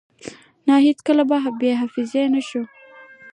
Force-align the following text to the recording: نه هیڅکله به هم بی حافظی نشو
نه 0.67 0.73
هیڅکله 0.87 1.23
به 1.29 1.37
هم 1.43 1.53
بی 1.59 1.69
حافظی 1.79 2.21
نشو 2.33 2.61